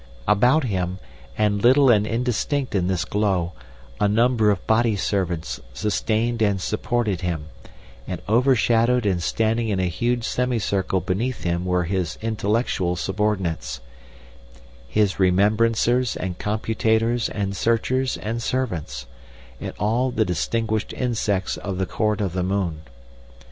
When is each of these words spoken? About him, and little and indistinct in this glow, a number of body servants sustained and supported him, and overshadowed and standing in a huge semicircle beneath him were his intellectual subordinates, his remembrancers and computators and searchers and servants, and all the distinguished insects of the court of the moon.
About 0.27 0.63
him, 0.63 0.97
and 1.37 1.61
little 1.61 1.91
and 1.91 2.07
indistinct 2.07 2.73
in 2.73 2.87
this 2.87 3.05
glow, 3.05 3.51
a 3.99 4.07
number 4.07 4.49
of 4.49 4.65
body 4.65 4.95
servants 4.95 5.59
sustained 5.75 6.41
and 6.41 6.59
supported 6.59 7.21
him, 7.21 7.49
and 8.07 8.19
overshadowed 8.27 9.05
and 9.05 9.21
standing 9.21 9.69
in 9.69 9.79
a 9.79 9.85
huge 9.85 10.23
semicircle 10.27 11.01
beneath 11.01 11.43
him 11.43 11.65
were 11.65 11.83
his 11.83 12.17
intellectual 12.19 12.95
subordinates, 12.95 13.79
his 14.87 15.19
remembrancers 15.19 16.17
and 16.17 16.39
computators 16.39 17.29
and 17.29 17.55
searchers 17.55 18.17
and 18.17 18.41
servants, 18.41 19.05
and 19.59 19.71
all 19.77 20.09
the 20.09 20.25
distinguished 20.25 20.93
insects 20.93 21.57
of 21.57 21.77
the 21.77 21.85
court 21.85 22.21
of 22.21 22.33
the 22.33 22.41
moon. 22.41 22.81